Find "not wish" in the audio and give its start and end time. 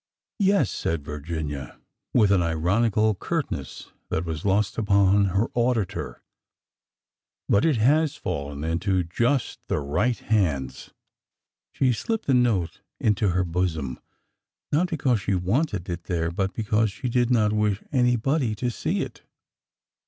17.29-17.83